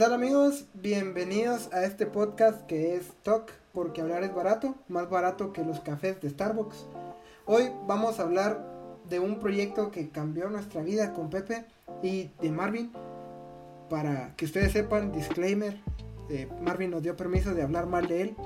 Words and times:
tal 0.00 0.14
amigos? 0.14 0.64
Bienvenidos 0.72 1.68
a 1.74 1.84
este 1.84 2.06
podcast 2.06 2.64
que 2.64 2.96
es 2.96 3.12
Talk 3.22 3.52
porque 3.74 4.00
hablar 4.00 4.24
es 4.24 4.34
barato, 4.34 4.74
más 4.88 5.10
barato 5.10 5.52
que 5.52 5.62
los 5.62 5.80
cafés 5.80 6.18
de 6.22 6.30
Starbucks. 6.30 6.86
Hoy 7.44 7.70
vamos 7.86 8.18
a 8.18 8.22
hablar 8.22 8.64
de 9.10 9.20
un 9.20 9.38
proyecto 9.38 9.90
que 9.90 10.08
cambió 10.08 10.48
nuestra 10.48 10.80
vida 10.80 11.12
con 11.12 11.28
Pepe 11.28 11.66
y 12.02 12.30
de 12.40 12.50
Marvin. 12.50 12.90
Para 13.90 14.34
que 14.36 14.46
ustedes 14.46 14.72
sepan, 14.72 15.12
disclaimer, 15.12 15.78
eh, 16.30 16.48
Marvin 16.62 16.92
nos 16.92 17.02
dio 17.02 17.14
permiso 17.14 17.52
de 17.52 17.62
hablar 17.62 17.84
mal 17.84 18.08
de 18.08 18.22
él. 18.22 18.36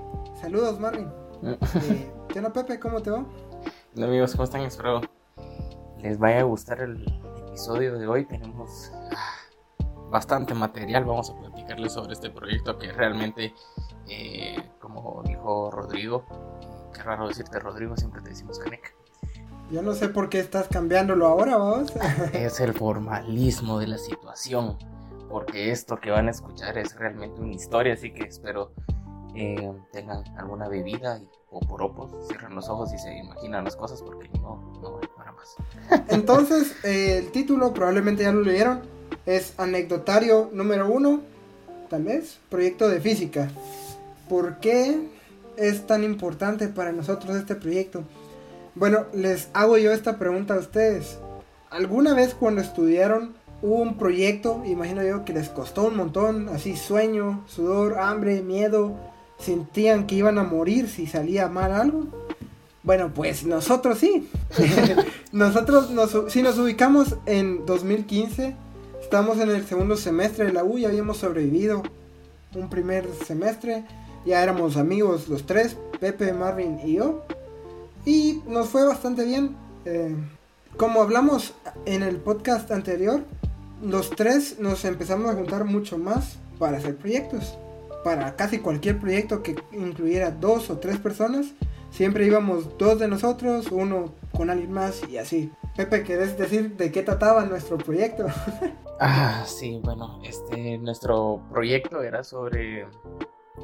Saludos 0.41 0.80
Marvin. 0.80 1.09
eh, 1.45 2.11
¿Qué 2.30 2.39
onda 2.41 2.52
Pepe? 2.52 2.80
¿Cómo 2.80 3.00
te 3.00 3.11
va? 3.11 3.25
Hola 3.95 4.07
amigos, 4.07 4.32
¿cómo 4.32 4.43
están? 4.43 4.62
Espero 4.62 5.02
les 6.02 6.18
vaya 6.18 6.41
a 6.41 6.42
gustar 6.42 6.80
el 6.80 7.06
episodio 7.46 7.96
de 7.96 8.09
hoy. 8.09 8.24
Tenemos 8.24 8.91
bastante 10.10 10.54
material. 10.54 11.04
Vamos 11.04 11.30
a 11.30 11.38
platicarles 11.38 11.92
sobre 11.92 12.12
este 12.12 12.30
proyecto 12.30 12.78
que 12.78 12.92
realmente, 12.92 13.54
eh, 14.08 14.56
como 14.80 15.22
dijo 15.24 15.70
Rodrigo, 15.70 16.24
qué 16.94 17.02
raro 17.02 17.28
decirte 17.28 17.58
Rodrigo, 17.58 17.96
siempre 17.96 18.22
te 18.22 18.30
decimos 18.30 18.58
Canek. 18.58 18.94
Yo 19.70 19.82
no 19.82 19.94
sé 19.94 20.08
por 20.08 20.28
qué 20.28 20.40
estás 20.40 20.68
cambiándolo 20.68 21.27
ahora, 21.27 21.56
vos. 21.56 21.92
es 22.32 22.60
el 22.60 22.74
formalismo 22.74 23.78
de 23.78 23.86
la 23.86 23.98
situación. 23.98 24.77
Porque 25.28 25.72
esto 25.72 25.96
que 25.96 26.10
van 26.10 26.28
a 26.28 26.30
escuchar 26.30 26.78
es 26.78 26.94
realmente 26.96 27.41
una 27.41 27.55
historia, 27.55 27.94
así 27.94 28.12
que 28.12 28.24
espero 28.24 28.72
eh, 29.34 29.73
tengan 29.93 30.24
alguna 30.37 30.69
bebida 30.69 31.19
y, 31.19 31.29
o 31.51 31.61
poropos, 31.61 32.11
cierren 32.27 32.55
los 32.55 32.69
ojos 32.69 32.92
y 32.92 32.98
se 32.98 33.16
imaginan 33.16 33.65
las 33.65 33.77
cosas 33.77 34.02
porque 34.02 34.29
no, 34.41 34.61
no 34.83 34.98
hay 35.01 35.09
para 35.16 35.33
más. 35.33 35.56
Entonces, 36.09 36.75
eh, 36.84 37.19
el 37.19 37.30
título 37.30 37.73
probablemente 37.73 38.25
ya 38.25 38.33
lo 38.33 38.42
leyeron. 38.42 38.83
Es 39.27 39.55
anecdotario 39.58 40.50
número 40.53 40.91
uno, 40.91 41.20
tal 41.89 42.05
vez, 42.05 42.39
proyecto 42.48 42.89
de 42.89 43.00
física. 43.00 43.48
¿Por 44.28 44.58
qué 44.58 45.08
es 45.56 45.86
tan 45.86 46.03
importante 46.03 46.69
para 46.69 46.92
nosotros 46.92 47.36
este 47.36 47.55
proyecto? 47.55 48.03
Bueno, 48.75 49.06
les 49.14 49.48
hago 49.53 49.78
yo 49.78 49.92
esta 49.92 50.19
pregunta 50.19 50.55
a 50.55 50.58
ustedes. 50.58 51.19
¿Alguna 51.70 52.14
vez 52.14 52.34
cuando 52.34 52.61
estudiaron 52.61 53.34
un 53.62 53.97
proyecto, 53.97 54.62
imagino 54.67 55.03
yo, 55.03 55.25
que 55.25 55.33
les 55.33 55.48
costó 55.48 55.86
un 55.86 55.97
montón, 55.97 56.48
así 56.48 56.77
sueño, 56.77 57.45
sudor, 57.47 57.98
hambre, 57.98 58.42
miedo, 58.42 58.95
sentían 59.45 60.06
que 60.06 60.17
iban 60.17 60.39
a 60.39 60.45
morir 60.45 60.89
si 60.89 61.06
salía 61.06 61.48
mal 61.48 61.73
algo? 61.73 62.06
Bueno, 62.83 63.12
pues 63.14 63.45
nosotros 63.47 63.98
sí. 63.98 64.28
nosotros 65.33 65.91
nos, 65.91 66.33
si 66.33 66.42
nos 66.42 66.59
ubicamos 66.59 67.17
en 67.27 67.64
2015, 67.64 68.55
estamos 69.01 69.39
en 69.39 69.51
el 69.51 69.67
segundo 69.67 69.97
semestre 69.97 70.47
de 70.47 70.53
la 70.53 70.64
U, 70.64 70.78
ya 70.78 70.89
habíamos 70.89 71.19
sobrevivido 71.19 71.83
un 72.55 72.69
primer 72.69 73.09
semestre, 73.27 73.84
ya 74.25 74.42
éramos 74.42 74.77
amigos 74.77 75.28
los 75.28 75.47
tres, 75.47 75.77
Pepe, 75.98 76.33
Marvin 76.33 76.79
y 76.84 76.95
yo, 76.95 77.25
y 78.05 78.42
nos 78.47 78.69
fue 78.69 78.86
bastante 78.86 79.25
bien. 79.25 79.56
Eh, 79.84 80.14
como 80.77 81.03
hablamos 81.03 81.55
en 81.86 82.03
el 82.03 82.17
podcast 82.17 82.70
anterior, 82.70 83.23
los 83.83 84.11
tres 84.11 84.58
nos 84.58 84.84
empezamos 84.84 85.31
a 85.31 85.34
juntar 85.34 85.64
mucho 85.64 85.98
más 85.98 86.36
para 86.58 86.79
hacer 86.79 86.97
proyectos. 86.97 87.56
Para 88.05 88.36
casi 88.36 88.58
cualquier 88.58 89.00
proyecto 89.00 89.42
que 89.42 89.56
incluyera 89.72 90.30
dos 90.30 90.69
o 90.69 90.78
tres 90.78 90.98
personas, 90.98 91.55
siempre 91.91 92.27
íbamos 92.27 92.77
dos 92.77 92.98
de 92.98 93.08
nosotros, 93.08 93.72
uno 93.72 94.12
con 94.36 94.50
alguien 94.50 94.72
más 94.72 95.02
y 95.08 95.16
así. 95.16 95.50
Pepe, 95.74 96.05
¿querés 96.05 96.36
decir 96.36 96.77
de 96.77 96.92
qué 96.92 97.02
trataba 97.02 97.46
nuestro 97.46 97.78
proyecto? 97.78 98.27
ah, 99.00 99.42
sí, 99.46 99.80
bueno, 99.83 100.20
este, 100.22 100.77
nuestro 100.78 101.42
proyecto 101.50 102.02
era 102.02 102.22
sobre 102.22 102.86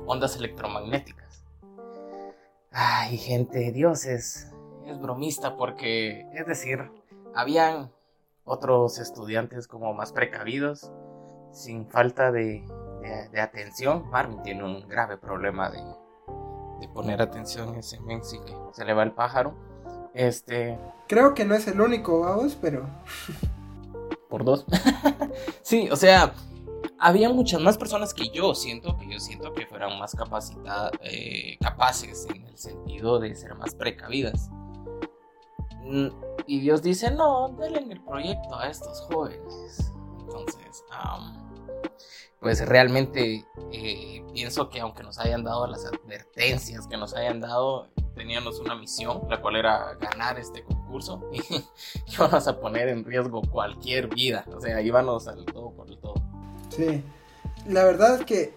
ondas 0.07 0.37
electromagnéticas. 0.37 1.45
Ay, 2.73 3.19
gente, 3.19 3.73
Dios 3.73 4.07
es, 4.07 4.51
es 4.87 4.99
bromista 5.01 5.57
porque, 5.57 6.27
es 6.35 6.47
decir, 6.47 6.91
habían 7.35 7.91
otros 8.45 8.99
estudiantes 8.99 9.69
como 9.69 9.93
más 9.93 10.13
precavidos, 10.13 10.91
sin 11.53 11.87
falta 11.89 12.33
de, 12.33 12.65
de, 13.01 13.29
de 13.29 13.41
atención. 13.41 14.09
Marvin 14.11 14.43
tiene 14.43 14.65
un 14.65 14.89
grave 14.89 15.17
problema 15.17 15.71
de, 15.71 15.83
de 16.81 16.89
poner 16.89 17.21
atención 17.23 17.71
en 17.71 17.81
ese 17.81 18.01
men, 18.01 18.25
sí 18.25 18.39
que 18.45 18.55
se 18.73 18.85
le 18.85 18.95
va 18.95 19.03
el 19.03 19.13
pájaro. 19.13 19.55
Este. 20.15 20.79
Creo 21.07 21.35
que 21.35 21.45
no 21.45 21.55
es 21.55 21.67
el 21.69 21.81
único, 21.81 22.21
vamos, 22.21 22.57
pero. 22.61 22.89
Por 24.29 24.45
dos. 24.45 24.65
sí, 25.63 25.89
o 25.91 25.97
sea, 25.97 26.33
había 26.99 27.29
muchas 27.31 27.61
más 27.61 27.77
personas 27.77 28.15
que 28.15 28.29
yo 28.31 28.55
siento, 28.55 28.97
que 28.97 29.11
yo 29.11 29.19
siento 29.19 29.53
que 29.53 29.67
fueran 29.67 29.99
más 29.99 30.15
capacitadas, 30.15 30.93
eh, 31.03 31.57
capaces 31.61 32.27
en 32.33 32.47
el 32.47 32.57
sentido 32.57 33.19
de 33.19 33.35
ser 33.35 33.55
más 33.57 33.75
precavidas. 33.75 34.51
Y 36.47 36.61
Dios 36.61 36.83
dice, 36.83 37.11
no, 37.11 37.49
denle 37.59 37.93
el 37.93 38.01
proyecto 38.03 38.55
a 38.57 38.69
estos 38.69 39.01
jóvenes. 39.03 39.93
Entonces, 40.21 40.85
um, 40.91 41.50
pues 42.41 42.67
realmente 42.67 43.45
eh, 43.73 44.25
pienso 44.33 44.71
que 44.71 44.81
aunque 44.81 45.03
nos 45.03 45.19
hayan 45.19 45.45
dado 45.45 45.67
las 45.67 45.85
advertencias 45.85 46.87
que 46.87 46.97
nos 46.97 47.15
hayan 47.15 47.41
dado, 47.41 47.89
teníamos 48.15 48.59
una 48.61 48.75
misión, 48.75 49.23
la 49.29 49.41
cual 49.41 49.57
era 49.57 49.95
ganar 50.01 50.39
este 50.39 50.63
concurso 50.63 51.23
y 51.33 51.41
íbamos 52.13 52.49
a 52.49 52.59
poner 52.59 52.89
en 52.89 53.05
riesgo 53.05 53.43
cualquier 53.43 54.09
vida, 54.09 54.45
o 54.55 54.61
sea, 54.61 54.81
íbamos 54.81 55.29
al 55.29 55.45
todo 55.45 55.71
por 55.73 55.89
el 55.89 55.99
todo. 55.99 56.15
Sí, 56.71 57.03
la 57.67 57.85
verdad 57.85 58.21
es 58.21 58.25
que 58.25 58.55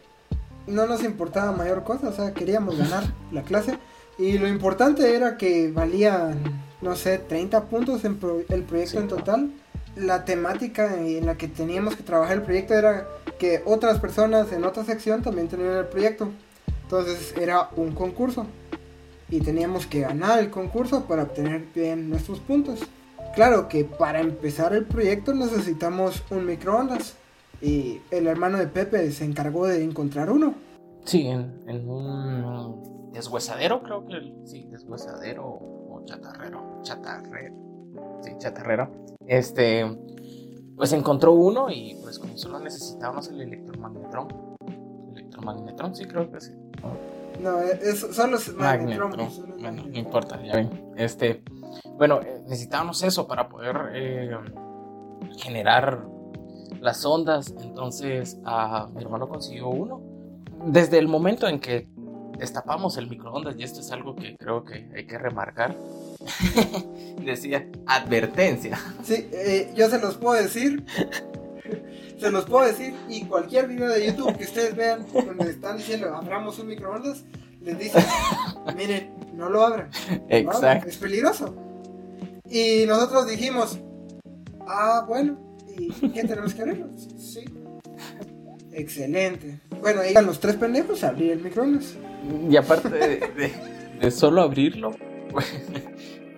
no 0.66 0.86
nos 0.88 1.04
importaba 1.04 1.52
mayor 1.52 1.84
cosa, 1.84 2.08
o 2.10 2.14
sea, 2.14 2.34
queríamos 2.34 2.78
ganar 2.78 3.04
la 3.32 3.44
clase 3.44 3.78
y 4.18 4.38
lo 4.38 4.48
importante 4.48 5.16
era 5.16 5.38
que 5.38 5.72
valían, 5.72 6.42
no 6.82 6.96
sé, 6.96 7.18
30 7.18 7.66
puntos 7.66 8.06
en 8.06 8.18
pro 8.18 8.42
el 8.48 8.64
proyecto 8.64 8.92
sí, 8.92 8.98
en 8.98 9.08
total. 9.08 9.52
La 9.96 10.26
temática 10.26 10.96
en 10.96 11.26
la 11.26 11.36
que 11.36 11.48
teníamos 11.48 11.96
que 11.96 12.04
trabajar 12.04 12.38
el 12.38 12.44
proyecto 12.44 12.74
era 12.74 13.08
que 13.38 13.62
otras 13.66 14.00
personas 14.00 14.52
en 14.52 14.64
otra 14.64 14.84
sección 14.84 15.22
también 15.22 15.48
tenían 15.48 15.78
el 15.78 15.88
proyecto. 15.88 16.30
Entonces 16.84 17.34
era 17.38 17.70
un 17.76 17.94
concurso. 17.94 18.46
Y 19.30 19.42
teníamos 19.42 19.88
que 19.88 20.02
ganar 20.02 20.40
el 20.40 20.52
concurso 20.52 21.06
para 21.06 21.24
obtener 21.24 21.66
bien 21.74 22.10
nuestros 22.10 22.40
puntos. 22.40 22.82
Claro 23.36 23.68
que 23.68 23.84
para 23.84 24.22
empezar 24.22 24.74
el 24.74 24.86
proyecto 24.86 25.34
necesitamos 25.34 26.24
un 26.30 26.46
microondas. 26.46 27.16
Y 27.62 28.02
el 28.12 28.28
hermano 28.28 28.58
de 28.58 28.68
Pepe 28.68 29.10
se 29.12 29.26
encargó 29.26 29.66
de 29.66 29.84
encontrar 29.84 30.30
uno. 30.30 30.54
Sí, 31.06 31.28
en, 31.28 31.90
un 31.90 33.12
deshuesadero 33.12 33.82
creo 33.84 34.06
que 34.06 34.34
sí, 34.46 34.68
deshuesadero 34.70 35.46
o 35.46 36.04
chatarrero. 36.06 36.82
Chatarrero. 36.84 37.56
Sí, 38.22 38.32
chatarrero. 38.38 38.92
Este 39.26 39.84
pues 40.76 40.94
encontró 40.94 41.34
uno 41.34 41.70
y 41.70 41.98
pues 42.02 42.20
como 42.20 42.38
solo 42.38 42.60
necesitábamos 42.60 43.28
el 43.30 43.42
electromagnetrón. 43.42 44.28
Electromagnetrón, 45.12 45.96
sí 45.96 46.06
creo 46.06 46.32
que 46.32 46.42
sí. 46.42 46.52
No, 47.42 47.60
es, 47.60 48.00
son 48.00 48.32
los 48.32 48.54
magnetrones. 48.56 49.42
Bueno, 49.60 49.84
no 49.86 49.98
importa, 49.98 50.42
ya 50.44 50.56
ven. 50.56 50.94
Este, 50.96 51.44
bueno, 51.98 52.20
necesitábamos 52.44 53.04
eso 53.04 53.28
para 53.28 53.50
poder 53.50 53.92
eh, 53.94 54.38
generar 55.38 56.06
las 56.80 57.06
ondas. 57.06 57.54
Entonces, 57.62 58.40
uh, 58.46 58.92
mi 58.94 59.02
hermano 59.02 59.28
consiguió 59.28 59.70
uno. 59.70 60.02
Desde 60.66 60.98
el 60.98 61.08
momento 61.08 61.48
en 61.48 61.60
que 61.60 61.88
destapamos 62.38 62.98
el 62.98 63.10
microondas, 63.10 63.56
y 63.58 63.64
esto 63.64 63.80
es 63.80 63.92
algo 63.92 64.16
que 64.16 64.36
creo 64.38 64.64
que 64.64 64.90
hay 64.96 65.06
que 65.06 65.18
remarcar, 65.18 65.76
decía 67.26 67.68
advertencia. 67.86 68.80
Sí, 69.04 69.28
eh, 69.32 69.72
yo 69.76 69.90
se 69.90 70.00
los 70.00 70.16
puedo 70.16 70.42
decir. 70.42 70.84
se 72.20 72.32
los 72.32 72.46
puedo 72.46 72.66
decir. 72.66 72.94
Y 73.10 73.26
cualquier 73.26 73.68
video 73.68 73.90
de 73.90 74.08
YouTube 74.08 74.38
que 74.38 74.46
ustedes 74.46 74.76
vean 74.76 75.06
donde 75.14 75.52
están 75.52 75.78
diciendo 75.78 76.16
abramos 76.16 76.60
un 76.60 76.68
microondas, 76.68 77.24
les 77.62 77.78
dicen, 77.78 78.04
miren, 78.76 79.14
no 79.34 79.50
lo 79.50 79.66
abran. 79.66 79.90
Exacto. 80.30 80.90
Es 80.90 80.98
peligroso. 80.98 81.56
Y 82.50 82.86
nosotros 82.86 83.28
dijimos, 83.28 83.80
ah, 84.68 85.06
bueno, 85.08 85.40
¿y 85.78 85.92
qué 86.10 86.24
tenemos 86.24 86.54
que 86.54 86.62
abrirlo? 86.62 86.88
Sí. 87.18 87.46
Excelente. 88.72 89.60
Bueno, 89.82 90.02
ahí 90.02 90.14
los 90.26 90.40
tres 90.40 90.56
pendejos 90.56 91.04
a 91.04 91.10
abrir 91.10 91.32
el 91.32 91.42
microondas. 91.42 91.96
Y 92.50 92.56
aparte 92.56 92.90
de, 92.90 93.08
de, 93.18 93.54
de 94.00 94.12
solo 94.12 94.42
abrirlo, 94.42 94.96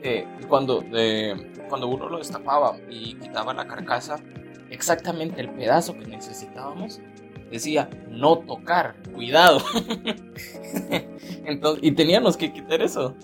eh, 0.05 0.27
cuando, 0.47 0.83
eh, 0.93 1.51
cuando 1.67 1.87
uno 1.87 2.07
lo 2.07 2.19
destapaba 2.19 2.77
y 2.89 3.15
quitaba 3.15 3.53
la 3.53 3.67
carcasa, 3.67 4.19
exactamente 4.69 5.41
el 5.41 5.49
pedazo 5.49 5.97
que 5.97 6.05
necesitábamos 6.05 7.01
decía 7.49 7.89
no 8.09 8.39
tocar, 8.39 8.95
cuidado. 9.13 9.59
Entonces, 11.45 11.83
y 11.83 11.91
teníamos 11.91 12.37
que 12.37 12.53
quitar 12.53 12.81
eso. 12.81 13.15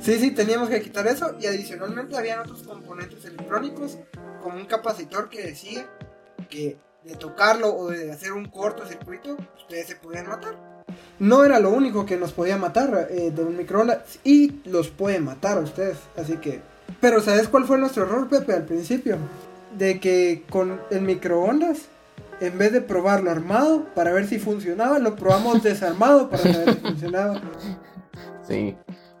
Sí, 0.00 0.18
sí, 0.18 0.30
teníamos 0.32 0.68
que 0.68 0.82
quitar 0.82 1.06
eso 1.06 1.34
y 1.40 1.46
adicionalmente 1.46 2.16
habían 2.16 2.40
otros 2.40 2.62
componentes 2.62 3.24
electrónicos 3.24 3.98
como 4.42 4.56
un 4.56 4.66
capacitor 4.66 5.28
que 5.28 5.42
decía 5.42 5.88
que 6.48 6.78
de 7.02 7.16
tocarlo 7.16 7.74
o 7.74 7.90
de 7.90 8.12
hacer 8.12 8.32
un 8.32 8.46
cortocircuito, 8.46 9.36
ustedes 9.56 9.88
se 9.88 9.96
podían 9.96 10.28
matar. 10.28 10.73
No 11.18 11.44
era 11.44 11.60
lo 11.60 11.70
único 11.70 12.04
que 12.04 12.16
nos 12.16 12.32
podía 12.32 12.56
matar 12.56 13.08
eh, 13.10 13.30
de 13.30 13.44
un 13.44 13.56
microondas 13.56 14.18
y 14.24 14.60
los 14.64 14.88
puede 14.88 15.20
matar 15.20 15.58
a 15.58 15.60
ustedes, 15.60 15.98
así 16.16 16.36
que... 16.38 16.60
Pero 17.00 17.20
¿sabes 17.20 17.48
cuál 17.48 17.64
fue 17.64 17.78
nuestro 17.78 18.04
error, 18.04 18.28
Pepe, 18.28 18.52
al 18.52 18.64
principio? 18.64 19.16
De 19.76 20.00
que 20.00 20.44
con 20.50 20.80
el 20.90 21.02
microondas, 21.02 21.88
en 22.40 22.58
vez 22.58 22.72
de 22.72 22.80
probarlo 22.80 23.30
armado 23.30 23.86
para 23.94 24.12
ver 24.12 24.26
si 24.26 24.38
funcionaba, 24.38 24.98
lo 24.98 25.16
probamos 25.16 25.62
desarmado 25.62 26.28
para 26.28 26.42
ver 26.42 26.74
si 26.74 26.80
funcionaba. 26.80 27.40
Sí, 28.46 28.76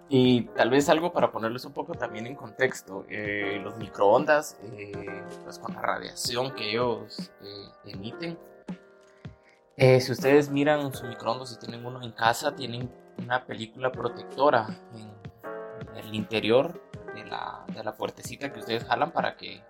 y 0.08 0.42
tal 0.54 0.70
vez 0.70 0.88
algo 0.88 1.12
para 1.12 1.32
ponerles 1.32 1.64
un 1.64 1.72
poco 1.72 1.94
también 1.94 2.26
en 2.26 2.34
contexto, 2.34 3.06
eh, 3.08 3.60
los 3.62 3.76
microondas, 3.78 4.58
eh, 4.76 5.22
pues 5.44 5.58
con 5.58 5.74
la 5.74 5.80
radiación 5.80 6.54
que 6.54 6.70
ellos 6.70 7.32
eh, 9.76 10.00
si 10.00 10.12
ustedes 10.12 10.50
miran 10.50 10.94
su 10.94 11.06
microondas, 11.06 11.50
si 11.50 11.58
tienen 11.58 11.84
uno 11.84 12.02
en 12.02 12.12
casa, 12.12 12.54
tienen 12.54 12.90
una 13.18 13.44
película 13.44 13.90
protectora 13.90 14.66
en, 14.94 15.14
el 15.96 16.14
interior 16.14 16.82
de 17.14 17.24
la, 17.24 17.64
de 17.72 17.84
la 17.84 17.96
puertecita 17.96 18.52
que 18.52 18.60
ustedes 18.60 18.84
jalan 18.84 19.12
para 19.12 19.36
que 19.36 19.62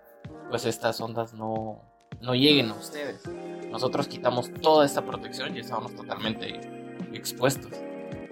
pues 0.49 0.65
estas 0.65 0.99
ondas 0.99 1.33
no, 1.33 1.81
no 2.21 2.33
lleguen 2.33 2.69
a 2.69 2.73
ustedes. 2.73 3.23
Nosotros 3.69 4.07
quitamos 4.07 4.51
toda 4.61 4.85
esta 4.85 5.03
protección 5.05 5.55
y 5.55 5.59
estábamos 5.59 5.95
totalmente 5.95 6.59
expuestos. 7.13 7.71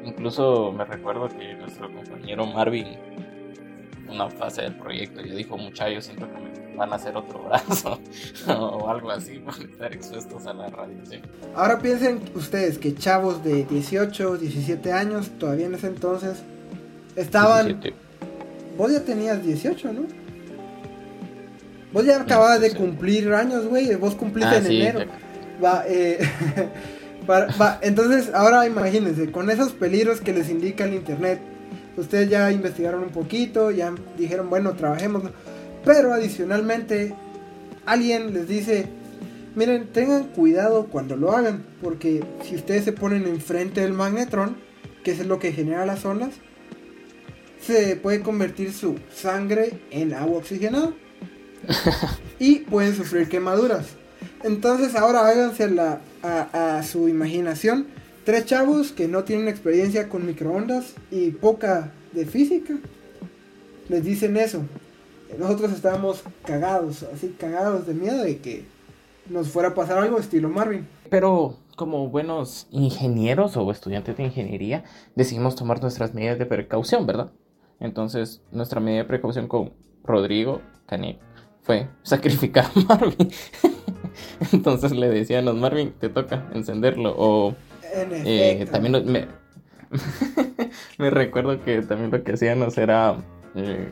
Incluso 0.03 0.71
me 0.71 0.85
recuerdo 0.85 1.29
que 1.29 1.53
nuestro 1.55 1.93
compañero 1.93 2.45
Marvin, 2.45 2.97
una 4.13 4.29
fase 4.29 4.61
del 4.63 4.75
proyecto, 4.75 5.21
ya 5.21 5.33
dijo, 5.33 5.57
muchachos, 5.57 6.05
siento 6.05 6.27
que 6.27 6.39
me 6.39 6.75
van 6.75 6.91
a 6.93 6.95
hacer 6.95 7.15
otro 7.15 7.43
brazo 7.43 7.99
o 8.47 8.89
algo 8.89 9.11
así 9.11 9.39
para 9.45 9.57
estar 9.57 9.93
expuestos 9.93 10.45
a 10.45 10.53
la 10.53 10.69
radiación. 10.69 11.21
Ahora 11.55 11.79
piensen 11.79 12.21
ustedes 12.35 12.77
que 12.77 12.95
chavos 12.95 13.43
de 13.43 13.65
18, 13.65 14.37
17 14.37 14.91
años, 14.91 15.31
todavía 15.39 15.65
en 15.65 15.75
ese 15.75 15.87
entonces, 15.87 16.41
estaban... 17.15 17.79
Vos 18.77 18.91
ya 18.91 19.01
tenías 19.01 19.43
18, 19.43 19.93
¿no? 19.93 20.01
Vos 21.93 22.05
ya 22.05 22.19
acababas 22.19 22.59
de 22.59 22.73
cumplir 22.73 23.31
años, 23.33 23.67
güey. 23.67 23.93
Vos 23.95 24.15
cumpliste 24.15 24.55
ah, 24.55 24.57
en 24.57 24.65
enero. 24.65 25.05
Va, 25.63 25.83
eh, 25.87 26.19
entonces, 27.81 28.31
ahora 28.33 28.65
imagínense, 28.65 29.31
con 29.31 29.51
esos 29.51 29.73
peligros 29.73 30.19
que 30.19 30.33
les 30.33 30.49
indica 30.49 30.85
el 30.85 30.95
internet, 30.95 31.39
ustedes 31.97 32.29
ya 32.29 32.51
investigaron 32.51 33.03
un 33.03 33.09
poquito, 33.09 33.71
ya 33.71 33.93
dijeron, 34.17 34.49
bueno, 34.49 34.73
trabajemos. 34.73 35.23
Pero 35.85 36.13
adicionalmente, 36.13 37.13
alguien 37.85 38.33
les 38.33 38.47
dice, 38.47 38.87
miren, 39.55 39.87
tengan 39.91 40.25
cuidado 40.25 40.87
cuando 40.87 41.15
lo 41.15 41.31
hagan, 41.31 41.65
porque 41.81 42.23
si 42.43 42.55
ustedes 42.55 42.85
se 42.85 42.93
ponen 42.93 43.27
enfrente 43.27 43.81
del 43.81 43.93
magnetrón, 43.93 44.57
que 45.03 45.11
es 45.11 45.25
lo 45.25 45.39
que 45.39 45.51
genera 45.51 45.85
las 45.85 46.05
ondas, 46.05 46.31
se 47.65 47.95
puede 47.95 48.21
convertir 48.21 48.73
su 48.73 48.97
sangre 49.13 49.79
en 49.91 50.13
agua 50.13 50.39
oxigenada 50.39 50.93
y 52.39 52.59
pueden 52.59 52.95
sufrir 52.95 53.29
quemaduras. 53.29 53.87
Entonces 54.43 54.95
ahora 54.95 55.27
háganse 55.27 55.69
la, 55.69 56.01
a, 56.21 56.83
su 56.83 57.07
imaginación 57.07 57.87
tres 58.23 58.45
chavos 58.45 58.91
que 58.91 59.07
no 59.07 59.23
tienen 59.23 59.47
experiencia 59.47 60.09
con 60.09 60.25
microondas 60.25 60.93
y 61.11 61.31
poca 61.31 61.91
de 62.11 62.25
física. 62.25 62.75
Les 63.89 64.03
dicen 64.03 64.37
eso. 64.37 64.63
Nosotros 65.37 65.71
estábamos 65.71 66.23
cagados, 66.45 67.03
así 67.03 67.35
cagados 67.39 67.87
de 67.87 67.93
miedo 67.93 68.23
de 68.23 68.37
que 68.37 68.65
nos 69.29 69.49
fuera 69.49 69.69
a 69.69 69.73
pasar 69.73 69.97
algo 69.97 70.19
estilo 70.19 70.49
Marvin. 70.49 70.87
Pero 71.09 71.57
como 71.75 72.09
buenos 72.09 72.67
ingenieros 72.71 73.57
o 73.57 73.71
estudiantes 73.71 74.15
de 74.15 74.23
ingeniería, 74.23 74.83
decidimos 75.15 75.55
tomar 75.55 75.81
nuestras 75.81 76.13
medidas 76.13 76.37
de 76.37 76.45
precaución, 76.45 77.07
¿verdad? 77.07 77.31
Entonces, 77.79 78.41
nuestra 78.51 78.79
medida 78.79 79.01
de 79.01 79.07
precaución 79.07 79.47
con 79.47 79.73
Rodrigo 80.03 80.61
Canet 80.85 81.19
fue 81.61 81.87
sacrificar 82.03 82.65
a 82.65 82.79
Marvin. 82.81 83.31
Entonces 84.51 84.91
le 84.91 85.09
decían 85.09 85.59
Marvin, 85.59 85.93
te 85.99 86.09
toca 86.09 86.49
encenderlo. 86.53 87.15
O 87.17 87.55
eh, 87.93 88.67
también 88.71 89.11
me, 89.11 89.27
me 90.97 91.09
recuerdo 91.09 91.63
que 91.63 91.81
también 91.81 92.11
lo 92.11 92.23
que 92.23 92.33
hacíamos 92.33 92.77
era 92.77 93.17
eh, 93.55 93.91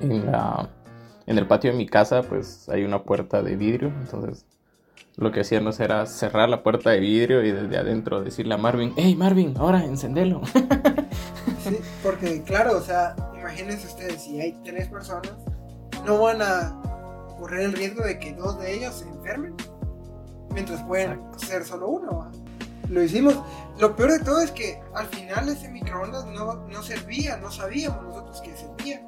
en, 0.00 0.30
la, 0.30 0.68
en 1.26 1.38
el 1.38 1.46
patio 1.46 1.72
de 1.72 1.76
mi 1.76 1.86
casa, 1.86 2.22
pues 2.22 2.68
hay 2.68 2.84
una 2.84 3.02
puerta 3.02 3.42
de 3.42 3.56
vidrio. 3.56 3.88
Entonces 4.00 4.46
lo 5.16 5.30
que 5.30 5.40
hacíamos 5.40 5.78
era 5.80 6.06
cerrar 6.06 6.48
la 6.48 6.62
puerta 6.62 6.90
de 6.90 7.00
vidrio 7.00 7.44
y 7.44 7.52
desde 7.52 7.76
adentro 7.76 8.22
decirle 8.22 8.54
a 8.54 8.58
Marvin, 8.58 8.92
hey 8.96 9.14
Marvin, 9.14 9.54
ahora 9.56 9.84
encendelo. 9.84 10.42
sí, 11.64 11.78
porque 12.02 12.42
claro, 12.42 12.76
o 12.76 12.80
sea, 12.80 13.14
imagínense 13.38 13.86
ustedes, 13.86 14.22
si 14.22 14.40
hay 14.40 14.60
tres 14.64 14.88
personas, 14.88 15.32
no 16.04 16.20
van 16.20 16.42
a 16.42 16.80
correr 17.38 17.60
el 17.60 17.72
riesgo 17.74 18.02
de 18.02 18.18
que 18.18 18.34
dos 18.34 18.58
de 18.58 18.74
ellos 18.74 18.94
se 18.94 19.08
enfermen, 19.08 19.54
mientras 20.52 20.82
pueden 20.82 21.20
ser 21.36 21.64
solo 21.64 21.88
uno. 21.88 22.32
Lo 22.88 23.02
hicimos. 23.02 23.38
Lo 23.78 23.96
peor 23.96 24.12
de 24.12 24.20
todo 24.20 24.40
es 24.40 24.50
que 24.50 24.80
al 24.94 25.06
final 25.06 25.48
ese 25.48 25.68
microondas 25.68 26.26
no, 26.26 26.54
no 26.54 26.82
servía, 26.82 27.36
no 27.38 27.50
sabíamos 27.50 28.04
nosotros 28.04 28.40
que 28.40 28.56
servía. 28.56 29.02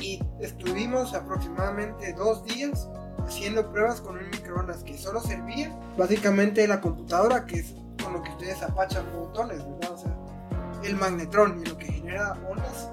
Y 0.00 0.22
estuvimos 0.40 1.14
aproximadamente 1.14 2.12
dos 2.14 2.44
días 2.44 2.88
haciendo 3.18 3.70
pruebas 3.70 4.00
con 4.00 4.16
un 4.16 4.30
microondas 4.30 4.82
que 4.82 4.96
solo 4.96 5.20
servía 5.20 5.76
básicamente 5.96 6.66
la 6.66 6.80
computadora, 6.80 7.44
que 7.44 7.60
es 7.60 7.74
con 8.02 8.12
lo 8.14 8.22
que 8.22 8.30
ustedes 8.30 8.62
apachan 8.62 9.04
botones, 9.12 9.58
¿verdad? 9.58 9.92
O 9.92 9.98
sea, 9.98 10.16
el 10.84 10.96
magnetrón 10.96 11.60
y 11.64 11.68
lo 11.68 11.76
que 11.76 11.86
genera 11.86 12.38
ondas 12.48 12.90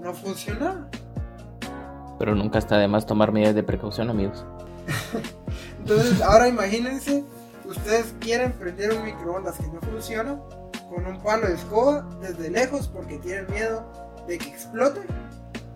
no 0.00 0.14
funcionaba. 0.14 0.88
Pero 2.18 2.34
nunca 2.34 2.58
está 2.58 2.78
de 2.78 2.88
más 2.88 3.06
tomar 3.06 3.32
medidas 3.32 3.54
de 3.54 3.62
precaución, 3.62 4.10
amigos. 4.10 4.44
Entonces, 5.78 6.20
ahora 6.20 6.48
imagínense, 6.48 7.24
ustedes 7.68 8.14
quieren 8.20 8.52
prender 8.52 8.94
un 8.94 9.04
microondas 9.04 9.56
que 9.58 9.66
no 9.68 9.80
funciona 9.80 10.40
con 10.88 11.06
un 11.06 11.22
palo 11.22 11.46
de 11.46 11.54
escoba 11.54 12.08
desde 12.20 12.50
lejos 12.50 12.88
porque 12.88 13.18
tienen 13.18 13.46
miedo 13.50 13.84
de 14.26 14.38
que 14.38 14.48
explote 14.48 15.00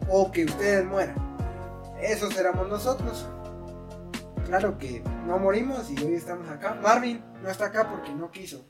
o 0.08 0.32
que 0.32 0.46
ustedes 0.46 0.84
mueran. 0.86 1.16
Eso 2.00 2.30
seremos 2.30 2.68
nosotros. 2.68 3.26
Claro 4.46 4.76
que 4.78 5.02
no 5.26 5.38
morimos 5.38 5.90
y 5.90 6.02
hoy 6.02 6.14
estamos 6.14 6.48
acá. 6.48 6.76
Marvin 6.82 7.22
no 7.42 7.50
está 7.50 7.66
acá 7.66 7.88
porque 7.88 8.12
no 8.12 8.30
quiso. 8.30 8.64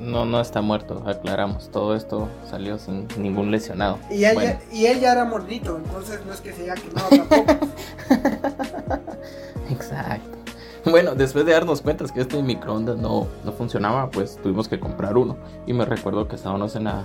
No, 0.00 0.24
no 0.24 0.40
está 0.40 0.62
muerto, 0.62 1.04
aclaramos. 1.06 1.70
Todo 1.70 1.94
esto 1.94 2.28
salió 2.50 2.78
sin 2.78 3.06
ningún 3.18 3.50
lesionado. 3.52 3.98
Y 4.10 4.24
él, 4.24 4.36
ya, 4.36 4.60
y 4.72 4.86
él 4.86 5.00
ya 5.00 5.12
era 5.12 5.24
mordito, 5.24 5.76
entonces 5.76 6.20
no 6.26 6.32
es 6.32 6.40
que 6.40 6.52
se 6.52 6.62
haya 6.62 6.74
quemado 6.74 7.08
tampoco. 7.08 7.68
Exacto. 9.70 10.41
Bueno, 10.90 11.14
después 11.14 11.46
de 11.46 11.52
darnos 11.52 11.80
cuenta 11.80 12.04
que 12.06 12.20
este 12.20 12.42
microondas 12.42 12.96
no, 12.96 13.28
no 13.44 13.52
funcionaba, 13.52 14.10
pues 14.10 14.36
tuvimos 14.42 14.68
que 14.68 14.80
comprar 14.80 15.16
uno. 15.16 15.36
Y 15.66 15.72
me 15.72 15.84
recuerdo 15.84 16.26
que 16.26 16.36
estábamos 16.36 16.74
en 16.74 16.84
la, 16.84 17.04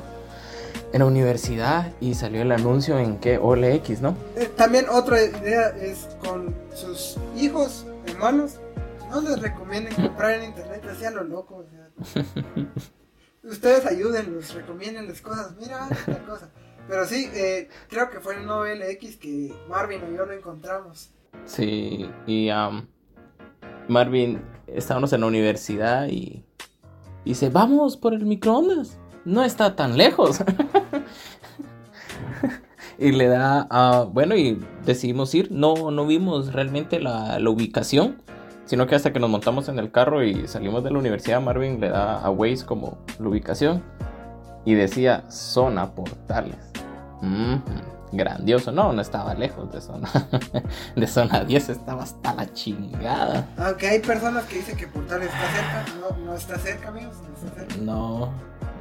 en 0.94 1.00
la 1.00 1.06
universidad 1.06 1.94
y 2.00 2.16
salió 2.16 2.42
el 2.42 2.52
anuncio 2.52 2.98
en 2.98 3.20
que 3.20 3.38
OLX, 3.38 4.02
¿no? 4.02 4.16
Eh, 4.36 4.52
también 4.56 4.88
otra 4.90 5.22
idea 5.22 5.70
es 5.70 6.08
con 6.24 6.56
sus 6.74 7.18
hijos, 7.38 7.86
hermanos, 8.08 8.60
no 9.10 9.22
les 9.22 9.42
recomienden 9.42 9.94
comprar 10.08 10.32
en 10.32 10.46
internet 10.46 10.84
así 10.90 11.06
a 11.06 11.12
lo 11.12 11.24
loco. 11.24 11.58
O 11.58 11.66
sea. 11.66 12.26
Ustedes 13.44 13.86
ayúdenlos, 13.86 14.54
recomienden 14.54 15.08
las 15.08 15.22
cosas. 15.22 15.56
Mira, 15.60 15.88
esta 15.92 16.20
cosa. 16.26 16.50
Pero 16.88 17.06
sí, 17.06 17.30
eh, 17.34 17.70
creo 17.90 18.10
que 18.10 18.20
fue 18.22 18.36
en 18.36 18.50
un 18.50 18.82
X 18.82 19.18
que 19.18 19.54
Marvin 19.70 20.02
y 20.12 20.16
yo 20.16 20.26
lo 20.26 20.34
encontramos. 20.34 21.12
Sí, 21.46 22.10
y 22.26 22.50
um, 22.50 22.88
Marvin, 23.88 24.42
estábamos 24.68 25.14
en 25.14 25.22
la 25.22 25.28
universidad 25.28 26.08
y 26.08 26.44
dice, 27.26 27.50
vamos 27.50 27.98
por 27.98 28.14
el 28.14 28.26
microondas. 28.26 28.98
No 29.26 29.44
está 29.44 29.76
tan 29.76 29.98
lejos. 29.98 30.40
y 32.98 33.12
le 33.12 33.28
da, 33.28 33.68
uh, 33.70 34.10
bueno, 34.10 34.36
y 34.36 34.60
decidimos 34.86 35.36
ir. 35.36 35.52
No, 35.52 35.92
no 35.92 36.08
vimos 36.08 36.54
realmente 36.54 37.00
la, 37.00 37.40
la 37.40 37.50
ubicación 37.50 38.18
sino 38.68 38.86
que 38.86 38.96
hasta 38.96 39.14
que 39.14 39.20
nos 39.20 39.30
montamos 39.30 39.70
en 39.70 39.80
el 39.80 39.92
carro 39.92 40.24
y 40.24 40.48
salimos 40.48 40.84
de 40.84 40.92
la 40.92 41.00
universidad, 41.00 41.42
Marvin 41.42 41.80
le 41.80 41.90
da 41.90 42.20
a 42.20 42.30
Waze 42.30 42.66
como 42.66 42.98
la 43.18 43.30
ubicación 43.30 43.82
y 44.66 44.74
decía 44.74 45.24
zona 45.32 45.96
portales. 45.96 46.58
Grandioso, 48.12 48.72
no, 48.72 48.94
no 48.94 49.02
estaba 49.02 49.34
lejos 49.34 49.72
de 49.72 49.82
zona. 49.82 50.10
de 50.96 51.08
zona 51.08 51.44
10 51.44 51.70
estaba 51.70 52.04
hasta 52.04 52.34
la 52.34 52.52
chingada. 52.54 53.48
Aunque 53.58 53.88
hay 53.88 54.00
personas 54.00 54.46
que 54.46 54.58
dicen 54.58 54.78
que 54.78 54.88
portales 54.88 55.30
está 55.30 55.52
cerca, 55.52 55.86
no, 56.00 56.26
no 56.26 56.36
está 56.36 56.58
cerca, 56.58 56.90
amigos. 56.90 57.16
No, 57.22 57.36
está 57.36 57.60
cerca. 57.60 57.76
no, 57.82 58.32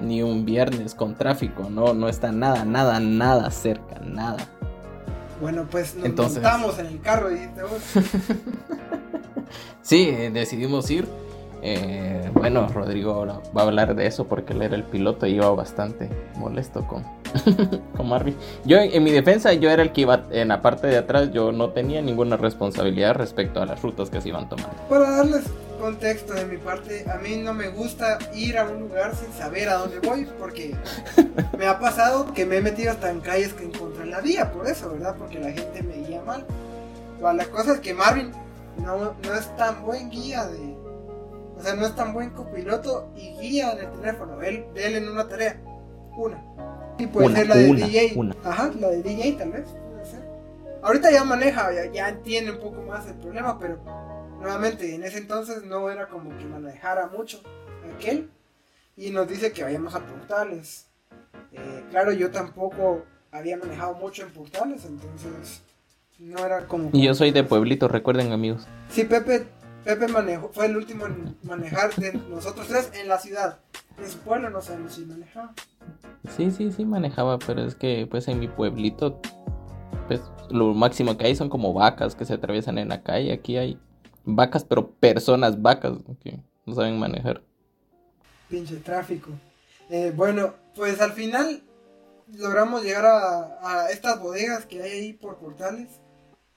ni 0.01 0.23
un 0.23 0.45
viernes 0.45 0.95
con 0.95 1.15
tráfico, 1.15 1.69
no, 1.71 1.95
no 1.95 2.09
está 2.09 2.33
nada, 2.33 2.65
nada, 2.65 3.01
nada 3.01 3.51
cerca, 3.51 3.99
nada. 4.01 4.39
Bueno, 5.41 5.67
pues 5.71 5.95
nos 5.97 6.33
montamos 6.33 6.79
en 6.79 6.87
el 6.87 7.01
carro 7.01 7.31
y 7.31 7.39
Sí, 9.83 10.07
decidimos 10.33 10.91
ir. 10.91 11.07
Eh, 11.63 12.31
bueno, 12.35 12.69
Rodrigo 12.69 13.27
va 13.57 13.63
a 13.63 13.65
hablar 13.65 13.95
de 13.95 14.07
eso 14.07 14.27
porque 14.27 14.53
él 14.53 14.63
era 14.63 14.77
el 14.77 14.85
piloto 14.85 15.27
y 15.27 15.35
iba 15.35 15.49
bastante 15.51 16.09
molesto 16.37 16.87
con, 16.87 17.05
con 17.97 18.09
Marvin. 18.09 18.37
Yo, 18.65 18.79
en 18.79 19.03
mi 19.03 19.11
defensa, 19.11 19.53
yo 19.55 19.71
era 19.71 19.83
el 19.83 19.93
que 19.93 20.03
iba 20.03 20.25
en 20.31 20.49
la 20.49 20.63
parte 20.63 20.87
de 20.87 20.99
atrás. 20.99 21.33
Yo 21.33 21.53
no 21.53 21.71
tenía 21.71 22.03
ninguna 22.03 22.37
responsabilidad 22.37 23.15
respecto 23.15 23.61
a 23.61 23.67
las 23.67 23.83
rutas 23.83 24.11
que 24.11 24.21
se 24.21 24.29
iban 24.29 24.49
tomando. 24.49 24.77
Para 24.89 25.11
darles 25.11 25.45
contexto 25.77 26.35
de 26.35 26.47
mi 26.47 26.57
parte, 26.57 27.05
a 27.11 27.17
mí 27.19 27.37
no 27.37 27.55
me 27.55 27.69
gusta 27.69 28.19
ir 28.35 28.59
a 28.59 28.65
un 28.65 28.81
lugar 28.81 29.15
sin 29.15 29.33
saber 29.33 29.69
a 29.69 29.75
dónde 29.75 30.01
voy 30.01 30.27
porque 30.39 30.75
me 31.59 31.67
ha 31.67 31.79
pasado 31.79 32.33
que 32.33 32.47
me 32.47 32.57
he 32.57 32.61
metido 32.63 32.93
hasta 32.93 33.11
en 33.11 33.21
calles 33.21 33.53
que 33.53 33.65
encontré 33.65 34.07
la 34.07 34.21
vía, 34.21 34.51
por 34.53 34.67
eso, 34.67 34.91
¿verdad? 34.91 35.15
Porque 35.19 35.39
la 35.39 35.53
gente 35.53 35.83
me 35.83 36.07
guía 36.07 36.23
mal. 36.23 36.45
la 37.21 37.45
cosa 37.47 37.75
es 37.75 37.81
que 37.81 37.95
Marvin 37.95 38.33
no, 38.83 39.15
no 39.23 39.35
es 39.35 39.57
tan 39.57 39.83
buen 39.85 40.11
guía 40.11 40.47
de... 40.47 40.76
O 41.57 41.63
sea, 41.63 41.75
no 41.75 41.87
es 41.87 41.95
tan 41.95 42.13
buen 42.13 42.31
copiloto 42.31 43.11
y 43.17 43.31
guía 43.39 43.73
en 43.73 43.79
el 43.79 43.91
teléfono. 43.93 44.43
Él, 44.43 44.67
él 44.75 44.97
en 44.97 45.09
una 45.09 45.27
tarea. 45.27 45.61
Una. 46.17 46.43
Y 46.99 47.07
puede 47.07 47.35
ser 47.35 47.49
la 47.49 47.57
de 47.57 47.73
DJ. 47.75 48.17
Ajá, 48.45 48.71
la 48.79 48.89
de 48.89 49.03
DJ 49.03 49.33
tal 49.33 49.51
vez. 49.53 49.69
Puede 49.91 50.05
ser. 50.05 50.29
Ahorita 50.83 51.11
ya 51.11 51.25
maneja, 51.25 51.73
ya, 51.73 51.91
ya 51.91 52.09
entiende 52.09 52.53
un 52.53 52.61
poco 52.61 52.83
más 52.83 53.07
el 53.07 53.15
problema, 53.15 53.59
pero 53.59 53.81
nuevamente 54.39 54.95
en 54.95 55.03
ese 55.03 55.19
entonces 55.19 55.65
no 55.65 55.91
era 55.91 56.09
como 56.09 56.37
que 56.37 56.45
manejara 56.45 57.09
mucho 57.09 57.41
aquel. 57.95 58.31
Y 58.97 59.11
nos 59.11 59.29
dice 59.29 59.53
que 59.53 59.63
vayamos 59.63 59.95
a 59.95 60.01
portales. 60.01 60.87
Eh, 61.53 61.85
claro, 61.91 62.13
yo 62.13 62.31
tampoco 62.31 63.05
había 63.31 63.57
manejado 63.57 63.95
mucho 63.95 64.23
en 64.23 64.31
portales, 64.31 64.85
entonces 64.85 65.63
no 66.19 66.45
era 66.45 66.67
como... 66.67 66.91
Y 66.93 67.05
yo 67.05 67.15
soy 67.15 67.31
de 67.31 67.45
pueblito, 67.45 67.89
recuerden 67.89 68.33
amigos. 68.33 68.67
Sí, 68.89 69.05
Pepe, 69.05 69.47
Pepe 69.87 70.09
manejó, 70.09 70.49
fue 70.53 70.67
el 70.67 70.77
último 70.77 71.07
en 71.07 71.37
manejar 71.45 71.95
de 71.95 72.13
nosotros 72.15 72.67
tres 72.67 72.91
en 73.01 73.07
la 73.07 73.19
ciudad. 73.19 73.61
En 73.97 74.11
su 74.11 74.19
pueblo 74.19 74.51
no 74.51 74.61
sabemos 74.61 74.95
si 74.95 75.05
manejaba. 75.05 75.55
Sí, 76.37 76.51
sí, 76.51 76.73
sí 76.73 76.85
manejaba, 76.85 77.39
pero 77.39 77.63
es 77.63 77.77
que 77.77 78.09
pues 78.11 78.27
en 78.27 78.41
mi 78.41 78.49
pueblito, 78.49 79.21
pues 80.09 80.23
lo 80.51 80.75
máximo 80.75 81.17
que 81.17 81.27
hay 81.27 81.37
son 81.37 81.49
como 81.49 81.73
vacas 81.73 82.17
que 82.17 82.25
se 82.25 82.35
atraviesan 82.35 82.79
en 82.79 82.89
la 82.89 83.05
calle. 83.05 83.33
Aquí 83.33 83.59
hay 83.59 83.79
vacas, 84.25 84.65
pero 84.65 84.91
personas 84.91 85.63
vacas 85.63 85.99
que 86.21 86.43
no 86.65 86.75
saben 86.75 86.99
manejar. 86.99 87.43
Pinche 88.49 88.79
tráfico. 88.79 89.31
Eh, 89.89 90.13
bueno, 90.17 90.55
pues 90.75 91.01
al 91.01 91.13
final 91.13 91.63
logramos 92.37 92.83
llegar 92.83 93.07
a, 93.07 93.85
a 93.85 93.91
estas 93.91 94.21
bodegas 94.21 94.67
que 94.67 94.83
hay 94.83 94.91
ahí 94.91 95.13
por 95.13 95.37
portales. 95.37 96.01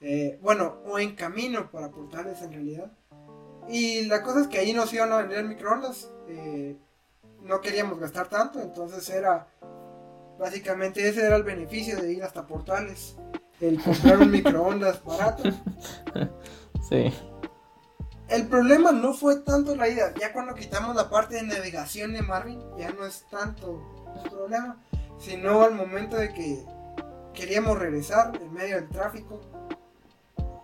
Eh, 0.00 0.36
bueno, 0.42 0.78
o 0.84 0.98
en 0.98 1.14
camino 1.14 1.70
para 1.70 1.92
portales 1.92 2.42
en 2.42 2.52
realidad. 2.52 2.90
Y 3.70 4.06
la 4.06 4.22
cosa 4.22 4.40
es 4.40 4.48
que 4.48 4.58
ahí 4.58 4.72
nos 4.72 4.92
iban 4.92 5.12
a 5.12 5.18
vender 5.18 5.44
microondas. 5.44 6.10
Eh, 6.28 6.76
no 7.42 7.60
queríamos 7.60 7.98
gastar 7.98 8.28
tanto, 8.28 8.60
entonces 8.60 9.08
era 9.08 9.46
básicamente 10.38 11.06
ese 11.08 11.24
era 11.24 11.36
el 11.36 11.44
beneficio 11.44 12.00
de 12.00 12.12
ir 12.12 12.24
hasta 12.24 12.46
portales. 12.46 13.16
El 13.60 13.80
comprar 13.80 14.18
un 14.18 14.30
microondas 14.32 15.02
barato. 15.04 15.44
Sí. 16.88 17.12
El 18.28 18.46
problema 18.46 18.90
no 18.92 19.12
fue 19.12 19.40
tanto 19.40 19.76
la 19.76 19.88
ida, 19.88 20.14
ya 20.18 20.32
cuando 20.32 20.54
quitamos 20.54 20.96
la 20.96 21.10
parte 21.10 21.36
de 21.36 21.42
navegación 21.42 22.12
de 22.12 22.22
Marvin, 22.22 22.60
ya 22.78 22.90
no 22.90 23.04
es 23.04 23.24
tanto 23.30 23.82
el 24.22 24.30
problema, 24.30 24.76
sino 25.18 25.62
al 25.62 25.74
momento 25.74 26.16
de 26.16 26.32
que 26.32 26.64
queríamos 27.34 27.78
regresar 27.78 28.36
en 28.40 28.52
medio 28.52 28.76
del 28.76 28.88
tráfico 28.88 29.40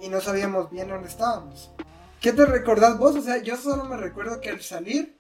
y 0.00 0.08
no 0.08 0.20
sabíamos 0.20 0.70
bien 0.70 0.88
dónde 0.88 1.08
estábamos. 1.08 1.72
¿Qué 2.20 2.32
te 2.32 2.46
recordás 2.46 2.98
vos? 2.98 3.16
O 3.16 3.22
sea, 3.22 3.42
yo 3.42 3.56
solo 3.56 3.84
me 3.84 3.96
recuerdo 3.96 4.40
que 4.40 4.50
al 4.50 4.60
salir 4.60 5.16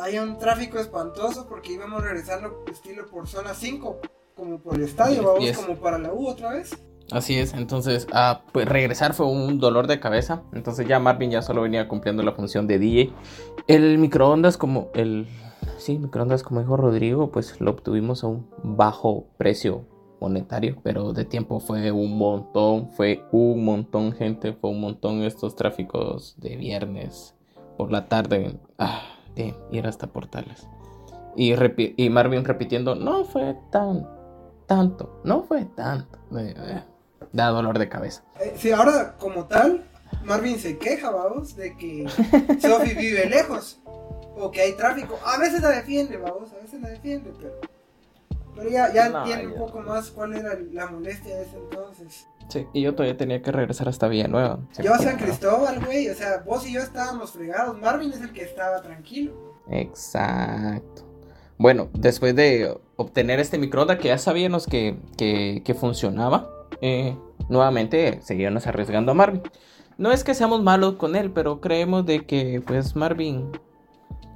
había 0.00 0.22
un 0.22 0.38
tráfico 0.38 0.78
espantoso 0.78 1.46
porque 1.48 1.72
íbamos 1.72 2.02
regresando 2.02 2.64
estilo 2.70 3.06
por 3.06 3.26
zona 3.26 3.54
5, 3.54 4.00
como 4.34 4.58
por 4.58 4.76
el 4.76 4.82
estadio, 4.82 5.24
vamos 5.24 5.52
como 5.52 5.76
para 5.76 5.98
la 5.98 6.12
U 6.12 6.28
otra 6.28 6.52
vez. 6.54 6.76
Así 7.10 7.38
es, 7.38 7.52
entonces 7.52 8.06
ah, 8.12 8.42
pues 8.52 8.66
regresar 8.66 9.12
fue 9.12 9.26
un 9.26 9.58
dolor 9.58 9.86
de 9.86 10.00
cabeza, 10.00 10.42
entonces 10.54 10.88
ya 10.88 10.98
Marvin 10.98 11.30
ya 11.30 11.42
solo 11.42 11.62
venía 11.62 11.88
cumpliendo 11.88 12.22
la 12.22 12.32
función 12.32 12.66
de 12.66 12.78
DJ. 12.78 13.12
El 13.66 13.98
microondas 13.98 14.56
como 14.56 14.90
el 14.94 15.28
sí, 15.76 15.98
microondas 15.98 16.42
como 16.42 16.60
dijo 16.60 16.76
Rodrigo, 16.76 17.30
pues 17.30 17.60
lo 17.60 17.72
obtuvimos 17.72 18.24
a 18.24 18.28
un 18.28 18.48
bajo 18.62 19.26
precio 19.36 19.84
monetario, 20.22 20.76
pero 20.82 21.12
de 21.12 21.24
tiempo 21.24 21.60
fue 21.60 21.90
un 21.90 22.16
montón, 22.16 22.88
fue 22.90 23.24
un 23.32 23.64
montón 23.64 24.12
gente, 24.12 24.52
fue 24.52 24.70
un 24.70 24.80
montón 24.80 25.22
estos 25.22 25.56
tráficos 25.56 26.36
de 26.38 26.56
viernes 26.56 27.34
por 27.76 27.90
la 27.90 28.08
tarde, 28.08 28.58
ah, 28.78 29.02
de 29.34 29.54
ir 29.72 29.86
hasta 29.86 30.06
Portales. 30.06 30.68
Y, 31.36 31.52
y 31.96 32.10
Marvin 32.10 32.44
repitiendo, 32.44 32.94
no 32.94 33.24
fue 33.24 33.56
tan, 33.70 34.08
tanto, 34.66 35.20
no 35.24 35.42
fue 35.42 35.64
tanto. 35.64 36.18
da 37.32 37.48
dolor 37.48 37.78
de 37.78 37.88
cabeza. 37.88 38.22
Eh, 38.40 38.54
sí, 38.56 38.70
ahora 38.70 39.16
como 39.18 39.46
tal, 39.46 39.84
Marvin 40.24 40.58
se 40.58 40.78
queja, 40.78 41.10
vamos, 41.10 41.56
de 41.56 41.76
que 41.76 42.06
Sophie 42.60 42.94
vive 42.94 43.26
lejos 43.28 43.80
o 43.84 44.50
que 44.50 44.60
hay 44.60 44.74
tráfico. 44.74 45.18
A 45.24 45.38
veces 45.38 45.62
la 45.62 45.70
defiende, 45.70 46.16
vamos, 46.16 46.52
a 46.52 46.58
veces 46.58 46.80
la 46.80 46.90
defiende, 46.90 47.32
pero 47.40 47.54
pero 48.54 48.68
ya, 48.68 48.92
ya 48.92 49.06
entiendo 49.06 49.54
un 49.54 49.60
poco 49.60 49.80
más 49.80 50.10
cuál 50.10 50.34
era 50.34 50.58
la 50.72 50.86
molestia 50.86 51.36
de 51.36 51.42
ese 51.42 51.56
entonces. 51.56 52.26
Sí, 52.48 52.66
y 52.72 52.82
yo 52.82 52.94
todavía 52.94 53.16
tenía 53.16 53.40
que 53.40 53.50
regresar 53.50 53.88
hasta 53.88 54.08
Villanueva. 54.08 54.58
Yo 54.82 54.92
a 54.92 54.98
San 54.98 55.16
Cristóbal, 55.16 55.84
güey, 55.84 56.10
o 56.10 56.14
sea, 56.14 56.42
vos 56.44 56.66
y 56.66 56.72
yo 56.74 56.80
estábamos 56.80 57.32
fregados. 57.32 57.78
Marvin 57.78 58.12
es 58.12 58.20
el 58.20 58.32
que 58.32 58.42
estaba 58.42 58.82
tranquilo. 58.82 59.32
Exacto. 59.70 61.04
Bueno, 61.56 61.88
después 61.94 62.34
de 62.34 62.76
obtener 62.96 63.40
este 63.40 63.58
microondas 63.58 63.98
que 63.98 64.08
ya 64.08 64.18
sabíamos 64.18 64.66
que, 64.66 64.96
que, 65.16 65.74
funcionaba, 65.74 66.50
eh, 66.80 67.16
nuevamente 67.48 68.20
seguíamos 68.22 68.66
arriesgando 68.66 69.12
a 69.12 69.14
Marvin. 69.14 69.42
No 69.96 70.10
es 70.10 70.24
que 70.24 70.34
seamos 70.34 70.62
malos 70.62 70.96
con 70.96 71.14
él, 71.14 71.30
pero 71.30 71.60
creemos 71.60 72.04
de 72.04 72.26
que 72.26 72.62
pues 72.66 72.96
Marvin 72.96 73.52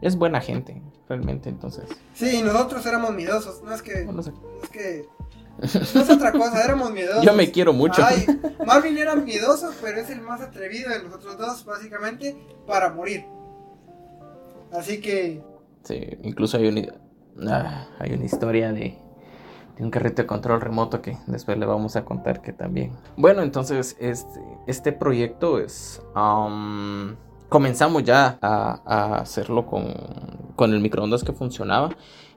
es 0.00 0.16
buena 0.16 0.40
gente 0.40 0.82
realmente, 1.08 1.48
entonces. 1.48 1.84
Sí, 2.14 2.42
nosotros 2.42 2.84
éramos 2.86 3.14
miedosos, 3.14 3.62
no 3.62 3.72
es 3.74 3.82
que... 3.82 4.04
No, 4.04 4.22
sé. 4.22 4.32
Es 4.62 4.68
que... 4.70 5.08
No 5.58 6.00
es 6.02 6.10
otra 6.10 6.32
cosa, 6.32 6.62
éramos 6.62 6.90
miedosos. 6.90 7.24
Yo 7.24 7.32
me 7.32 7.50
quiero 7.50 7.72
mucho. 7.72 8.04
Ay, 8.04 8.26
Marvin 8.66 8.98
era 8.98 9.16
miedoso, 9.16 9.70
pero 9.80 10.00
es 10.00 10.10
el 10.10 10.20
más 10.20 10.40
atrevido 10.40 10.90
de 10.90 11.02
nosotros 11.02 11.38
dos, 11.38 11.64
básicamente, 11.64 12.36
para 12.66 12.92
morir. 12.92 13.24
Así 14.72 15.00
que... 15.00 15.42
Sí, 15.84 16.00
incluso 16.22 16.58
hay 16.58 16.68
una, 16.68 16.92
ah, 17.50 17.88
hay 17.98 18.12
una 18.12 18.24
historia 18.24 18.72
de, 18.72 18.98
de 19.78 19.84
un 19.84 19.90
carrito 19.90 20.22
de 20.22 20.26
control 20.26 20.60
remoto 20.60 21.00
que 21.00 21.16
después 21.26 21.56
le 21.56 21.64
vamos 21.64 21.96
a 21.96 22.04
contar 22.04 22.42
que 22.42 22.52
también. 22.52 22.92
Bueno, 23.16 23.42
entonces 23.42 23.96
este, 24.00 24.40
este 24.66 24.92
proyecto 24.92 25.58
es... 25.58 26.02
Um, 26.14 27.14
comenzamos 27.48 28.04
ya 28.04 28.38
a, 28.40 29.18
hacerlo 29.20 29.66
con, 29.66 29.94
con, 30.56 30.72
el 30.72 30.80
microondas 30.80 31.24
que 31.24 31.32
funcionaba. 31.32 31.90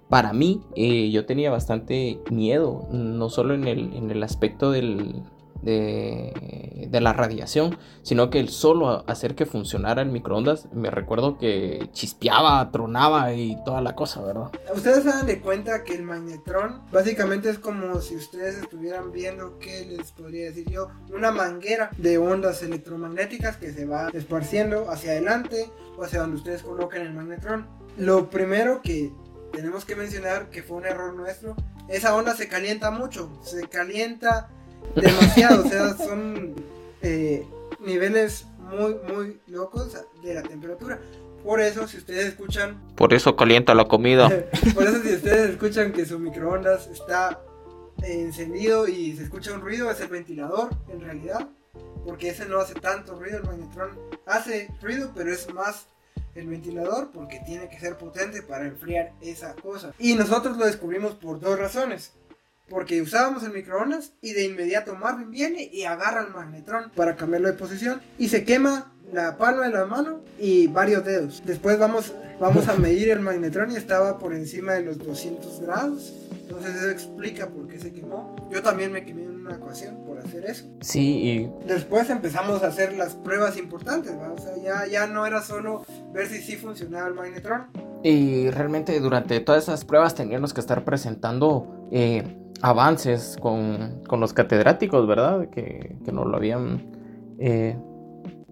Para 0.10 0.34
mí, 0.34 0.62
eh, 0.76 1.12
yo 1.12 1.26
tenía 1.26 1.52
bastante 1.52 2.20
miedo, 2.32 2.88
no 2.92 3.30
solo 3.30 3.54
en 3.54 3.68
el, 3.68 3.94
en 3.94 4.10
el 4.10 4.24
aspecto 4.24 4.72
del, 4.72 5.24
de, 5.62 6.88
la 6.92 7.14
radiación, 7.14 7.78
sino 8.02 8.30
que 8.30 8.40
el 8.40 8.50
solo 8.50 9.04
hacer 9.08 9.36
que 9.36 9.46
funcionara 9.46 10.02
el 10.02 10.10
microondas, 10.10 10.68
me 10.74 10.92
recuerdo 10.92 11.38
que 11.38 11.90
chispeaba, 11.94 12.70
tronaba 12.72 13.34
y 13.34 13.58
toda 13.64 13.82
la 13.82 13.96
cosa, 13.96 14.22
¿verdad? 14.22 14.52
Ustedes 14.74 15.04
se 15.04 15.10
dan 15.10 15.26
de 15.26 15.40
cuenta 15.40 15.84
que 15.84 15.96
el 15.96 16.04
magnetrón 16.04 16.82
básicamente 16.92 17.50
es 17.50 17.60
como 17.60 18.02
si 18.02 18.16
ustedes 18.16 18.58
estuvieran 18.58 19.12
viendo, 19.12 19.60
¿qué 19.60 19.86
les 19.86 20.12
podría 20.12 20.46
decir 20.46 20.70
yo? 20.70 20.90
Una 21.14 21.32
manguera 21.32 21.90
de 21.98 22.18
ondas 22.18 22.62
electromagnéticas 22.64 23.58
que 23.58 23.72
se 23.72 23.86
va 23.86 24.10
esparciendo 24.14 24.90
hacia 24.90 25.12
adelante 25.12 25.72
o 25.98 26.04
hacia 26.04 26.22
donde 26.22 26.38
ustedes 26.38 26.64
coloquen 26.64 27.04
el 27.04 27.14
magnetrón. 27.14 27.68
Lo 27.98 28.30
primero 28.30 28.82
que 28.82 29.12
tenemos 29.52 29.86
que 29.86 29.96
mencionar, 29.96 30.50
que 30.50 30.64
fue 30.64 30.78
un 30.78 30.86
error 30.86 31.14
nuestro, 31.14 31.56
esa 31.88 32.16
onda 32.16 32.36
se 32.36 32.48
calienta 32.48 32.92
mucho, 32.92 33.32
se 33.42 33.68
calienta 33.68 34.50
demasiado, 34.96 35.66
o 35.66 35.70
sea, 35.70 35.98
son 35.98 36.56
eh, 37.02 37.46
niveles 37.80 38.46
muy, 38.60 38.96
muy 39.12 39.40
locos 39.48 39.98
de 40.22 40.34
la 40.34 40.44
temperatura. 40.44 41.00
Por 41.44 41.62
eso, 41.62 41.88
si 41.88 41.98
ustedes 41.98 42.28
escuchan... 42.28 42.82
Por 42.96 43.14
eso 43.14 43.36
calienta 43.36 43.74
la 43.74 43.86
comida. 43.86 44.28
por 44.74 44.84
eso, 44.84 45.02
si 45.02 45.16
ustedes 45.16 45.52
escuchan 45.52 45.94
que 45.94 46.06
su 46.06 46.20
microondas 46.20 46.88
está 46.88 47.42
encendido 48.04 48.88
y 48.88 49.16
se 49.16 49.24
escucha 49.24 49.54
un 49.54 49.62
ruido, 49.62 49.90
es 49.90 50.00
el 50.02 50.10
ventilador, 50.10 50.70
en 50.90 51.02
realidad. 51.02 51.48
Porque 52.06 52.30
ese 52.30 52.46
no 52.46 52.60
hace 52.60 52.76
tanto 52.76 53.18
ruido, 53.18 53.38
el 53.38 53.44
magnetrón 53.44 53.98
hace 54.26 54.70
ruido, 54.82 55.12
pero 55.16 55.32
es 55.32 55.52
más 55.54 55.88
el 56.36 56.48
ventilador 56.48 57.12
porque 57.12 57.42
tiene 57.46 57.70
que 57.70 57.80
ser 57.80 57.98
potente 57.98 58.42
para 58.42 58.66
enfriar 58.66 59.14
esa 59.22 59.54
cosa. 59.56 59.94
Y 60.00 60.16
nosotros 60.16 60.58
lo 60.58 60.66
descubrimos 60.66 61.16
por 61.16 61.40
dos 61.40 61.58
razones. 61.58 62.14
Porque 62.70 63.02
usábamos 63.02 63.44
el 63.44 63.52
microondas 63.52 64.14
y 64.22 64.34
de 64.34 64.46
inmediato 64.46 64.96
Marvin 64.96 65.32
viene 65.32 65.70
y 65.72 65.84
agarra 65.84 66.22
el 66.22 66.34
magnetrón 66.34 66.92
para 66.96 67.16
cambiarlo 67.16 67.48
de 67.48 67.54
posición 67.54 68.02
y 68.18 68.30
se 68.30 68.44
quema 68.44 68.92
la 69.12 69.38
palma 69.38 69.66
de 69.66 69.74
la 69.74 69.86
mano 69.86 70.22
y 70.40 70.68
varios 70.68 71.04
dedos. 71.04 71.42
Después 71.46 71.80
vamos, 71.80 72.14
vamos 72.40 72.68
a 72.68 72.76
medir 72.76 73.10
el 73.10 73.20
magnetrón 73.20 73.72
y 73.72 73.76
estaba 73.76 74.20
por 74.20 74.34
encima 74.34 74.74
de 74.74 74.84
los 74.84 74.98
200 75.00 75.62
grados. 75.62 76.14
Entonces 76.32 76.76
eso 76.76 76.90
explica 76.90 77.48
por 77.48 77.68
qué 77.68 77.80
se 77.80 77.92
quemó. 77.92 78.36
Yo 78.52 78.62
también 78.62 78.92
me 78.92 79.06
quemé 79.06 79.24
en 79.24 79.42
una 79.42 79.56
ocasión 79.56 80.04
por 80.06 80.18
hacer 80.18 80.46
eso. 80.46 80.66
Sí, 80.82 81.02
y 81.02 81.68
Después 81.68 82.10
empezamos 82.10 82.64
a 82.64 82.68
hacer 82.68 82.94
las 82.94 83.16
pruebas 83.16 83.58
importantes, 83.58 84.14
¿va? 84.18 84.32
O 84.32 84.38
sea, 84.38 84.56
ya, 84.58 84.88
ya 84.88 85.08
no 85.08 85.26
era 85.26 85.42
solo 85.42 85.86
ver 86.12 86.28
si 86.28 86.42
sí 86.42 86.56
funcionaba 86.56 87.08
el 87.08 87.14
magnetrón. 87.14 87.68
Y 88.04 88.50
realmente 88.50 89.00
durante 89.00 89.40
todas 89.42 89.64
esas 89.64 89.86
pruebas 89.86 90.16
teníamos 90.16 90.54
que 90.54 90.62
estar 90.62 90.86
presentando 90.86 91.88
eh, 91.92 92.24
avances 92.62 93.38
con, 93.42 94.02
con 94.08 94.20
los 94.20 94.34
catedráticos, 94.34 95.08
¿verdad? 95.08 95.50
Que, 95.50 95.96
que 96.04 96.12
nos 96.12 96.28
lo 96.28 96.36
habían 96.38 96.92
eh, 97.40 97.78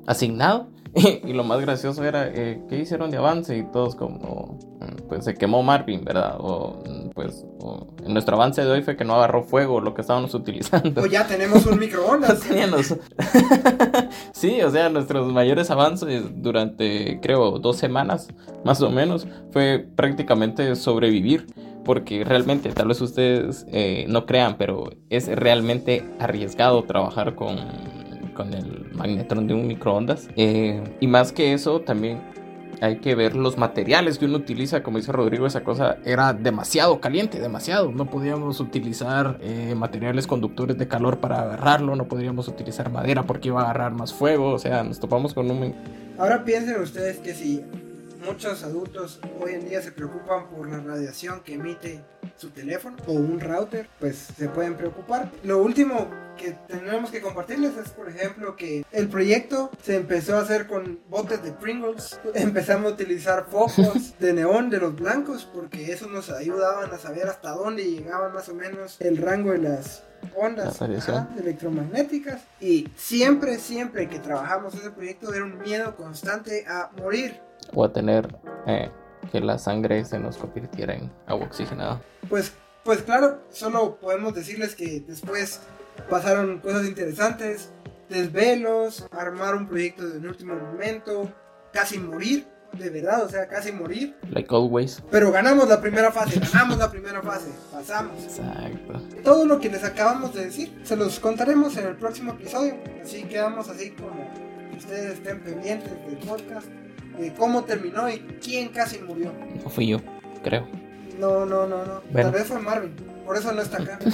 asignado. 0.05 0.69
y 1.23 1.33
lo 1.33 1.43
más 1.43 1.61
gracioso 1.61 2.03
era, 2.03 2.27
eh, 2.27 2.63
¿qué 2.69 2.79
hicieron 2.79 3.11
de 3.11 3.17
avance? 3.17 3.55
Y 3.55 3.63
todos 3.71 3.95
como, 3.95 4.57
mm, 4.79 5.07
pues 5.07 5.25
se 5.25 5.35
quemó 5.35 5.61
Marvin, 5.61 6.03
¿verdad? 6.03 6.37
O 6.39 6.81
mm, 6.85 7.09
pues 7.09 7.45
o, 7.59 7.87
en 8.03 8.13
nuestro 8.13 8.35
avance 8.35 8.63
de 8.63 8.71
hoy 8.71 8.81
fue 8.81 8.95
que 8.95 9.03
no 9.03 9.13
agarró 9.15 9.43
fuego 9.43 9.79
lo 9.81 9.93
que 9.93 10.01
estábamos 10.01 10.33
utilizando. 10.33 11.01
O 11.01 11.05
ya 11.05 11.27
tenemos 11.27 11.65
un 11.67 11.77
microondas. 11.79 12.39
Teníamos- 12.47 12.95
sí, 14.31 14.61
o 14.61 14.71
sea, 14.71 14.89
nuestros 14.89 15.31
mayores 15.31 15.69
avances 15.69 16.23
durante, 16.41 17.19
creo, 17.21 17.59
dos 17.59 17.77
semanas, 17.77 18.29
más 18.63 18.81
o 18.81 18.89
menos, 18.89 19.27
fue 19.51 19.85
prácticamente 19.95 20.75
sobrevivir. 20.75 21.45
Porque 21.87 22.25
realmente, 22.25 22.69
tal 22.73 22.89
vez 22.89 22.99
ustedes 23.01 23.65
eh, 23.71 24.05
no 24.09 24.25
crean, 24.25 24.57
pero 24.57 24.91
es 25.09 25.27
realmente 25.27 26.03
arriesgado 26.19 26.83
trabajar 26.83 27.33
con, 27.33 27.57
con 28.35 28.53
el 28.53 28.91
magnetrón 28.93 29.47
de 29.47 29.53
un 29.53 29.67
microondas. 29.67 30.27
Eh, 30.35 30.83
y 30.99 31.07
más 31.07 31.31
que 31.31 31.53
eso, 31.53 31.79
también 31.79 32.19
hay 32.81 32.97
que 32.97 33.15
ver 33.15 33.35
los 33.35 33.57
materiales 33.57 34.17
que 34.17 34.25
uno 34.25 34.37
utiliza, 34.37 34.83
como 34.83 34.97
dice 34.97 35.11
Rodrigo, 35.11 35.47
esa 35.47 35.63
cosa 35.63 35.97
era 36.05 36.33
demasiado 36.33 36.99
caliente, 36.99 37.39
demasiado. 37.39 37.91
No 37.91 38.09
podíamos 38.09 38.59
utilizar 38.59 39.37
eh, 39.41 39.73
materiales 39.75 40.27
conductores 40.27 40.77
de 40.77 40.87
calor 40.87 41.19
para 41.19 41.41
agarrarlo, 41.41 41.95
no 41.95 42.07
podríamos 42.07 42.47
utilizar 42.47 42.91
madera 42.91 43.23
porque 43.23 43.47
iba 43.47 43.61
a 43.61 43.63
agarrar 43.63 43.93
más 43.93 44.13
fuego, 44.13 44.51
o 44.51 44.59
sea, 44.59 44.83
nos 44.83 44.99
topamos 44.99 45.33
con 45.33 45.49
un... 45.49 45.73
Ahora 46.17 46.43
piensen 46.43 46.81
ustedes 46.81 47.19
que 47.19 47.33
si 47.33 47.63
muchos 48.27 48.63
adultos 48.63 49.21
hoy 49.39 49.53
en 49.53 49.69
día 49.69 49.81
se 49.81 49.91
preocupan 49.91 50.49
por 50.49 50.69
la 50.69 50.79
radiación 50.79 51.41
que 51.41 51.53
emite 51.53 52.03
su 52.35 52.49
teléfono 52.49 52.97
o 53.07 53.13
un 53.13 53.39
router, 53.39 53.87
pues 53.99 54.27
se 54.37 54.49
pueden 54.49 54.75
preocupar. 54.75 55.31
Lo 55.43 55.59
último 55.59 56.09
que 56.37 56.51
tenemos 56.67 57.09
que 57.09 57.21
compartirles 57.21 57.77
es, 57.77 57.89
por 57.89 58.09
ejemplo, 58.09 58.55
que 58.55 58.85
el 58.91 59.07
proyecto 59.07 59.71
se 59.81 59.95
empezó 59.95 60.35
a 60.35 60.41
hacer 60.41 60.67
con 60.67 60.99
botes 61.09 61.41
de 61.41 61.51
Pringles. 61.53 62.19
Empezamos 62.35 62.91
a 62.91 62.95
utilizar 62.95 63.45
focos 63.49 64.13
de 64.19 64.33
neón 64.33 64.69
de 64.69 64.79
los 64.79 64.95
blancos 64.95 65.49
porque 65.51 65.91
eso 65.91 66.07
nos 66.07 66.29
ayudaban 66.29 66.93
a 66.93 66.97
saber 66.97 67.27
hasta 67.27 67.51
dónde 67.51 67.83
llegaban 67.85 68.33
más 68.33 68.49
o 68.49 68.53
menos 68.53 68.97
el 68.99 69.17
rango 69.17 69.51
de 69.51 69.59
las 69.59 70.03
ondas 70.35 70.81
ajá, 70.81 71.29
electromagnéticas 71.39 72.41
y 72.59 72.89
siempre 72.95 73.59
siempre 73.59 74.09
que 74.09 74.19
trabajamos 74.19 74.73
ese 74.73 74.89
proyecto 74.89 75.31
era 75.31 75.45
un 75.45 75.59
miedo 75.59 75.95
constante 75.95 76.65
a 76.67 76.89
morir 76.97 77.39
o 77.73 77.83
a 77.83 77.91
tener 77.93 78.27
eh, 78.65 78.89
que 79.31 79.39
la 79.41 79.57
sangre 79.57 80.03
se 80.05 80.19
nos 80.19 80.37
convirtiera 80.37 80.93
en 80.93 81.11
agua 81.25 81.45
oxigenada. 81.47 82.01
pues 82.29 82.53
pues 82.83 83.01
claro 83.01 83.39
solo 83.49 83.97
podemos 83.97 84.33
decirles 84.33 84.73
que 84.75 85.01
después 85.01 85.59
pasaron 86.09 86.59
cosas 86.59 86.85
interesantes 86.85 87.69
desvelos 88.09 89.05
armar 89.11 89.55
un 89.55 89.67
proyecto 89.67 90.07
de 90.07 90.25
último 90.27 90.55
momento 90.55 91.29
casi 91.73 91.97
morir 91.99 92.47
de 92.73 92.89
verdad 92.89 93.23
o 93.23 93.29
sea 93.29 93.47
casi 93.47 93.71
morir 93.71 94.15
Like 94.31 94.53
always. 94.53 95.01
pero 95.11 95.31
ganamos 95.31 95.67
la 95.67 95.81
primera 95.81 96.11
fase 96.11 96.39
ganamos 96.39 96.77
la 96.77 96.89
primera 96.91 97.21
fase 97.21 97.49
pasamos 97.71 98.23
Exacto. 98.23 99.01
todo 99.23 99.45
lo 99.45 99.59
que 99.59 99.69
les 99.69 99.83
acabamos 99.83 100.33
de 100.33 100.45
decir 100.45 100.79
se 100.83 100.95
los 100.95 101.19
contaremos 101.19 101.75
en 101.77 101.87
el 101.87 101.95
próximo 101.95 102.31
episodio. 102.33 102.75
Así 103.03 103.23
quedamos 103.23 103.67
así 103.69 103.91
como 103.91 104.29
ustedes 104.77 105.13
estén 105.15 105.41
pendientes 105.41 105.91
del 106.05 106.17
podcast 106.19 106.67
de 107.17 107.33
cómo 107.33 107.63
terminó 107.63 108.09
y 108.09 108.19
quién 108.43 108.69
casi 108.69 108.99
murió. 108.99 109.31
No 109.63 109.69
fui 109.69 109.87
yo, 109.87 109.99
creo. 110.43 110.67
No, 111.19 111.45
no, 111.45 111.67
no, 111.67 111.85
no. 111.85 112.01
Bueno. 112.11 112.29
Tal 112.29 112.31
vez 112.31 112.47
fue 112.47 112.59
Marvin. 112.59 112.93
Por 113.25 113.37
eso 113.37 113.51
no 113.51 113.61
está 113.61 113.81
acá. 113.81 113.99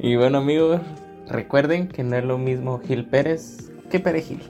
Y 0.00 0.16
bueno 0.16 0.38
amigos, 0.38 0.80
recuerden 1.28 1.88
que 1.88 2.02
no 2.02 2.16
es 2.16 2.24
lo 2.24 2.38
mismo 2.38 2.80
Gil 2.80 3.04
Pérez 3.06 3.70
que 3.90 4.00
Perejil. 4.00 4.40